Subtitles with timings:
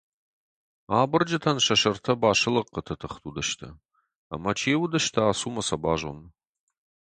[0.99, 3.67] Абырджытӕн сӕ сӕртӕ басылыхъхъыты тыхт уыдысты,
[4.35, 6.19] ӕмӕ, чи уыдысты— ацу ӕмӕ сӕ базон!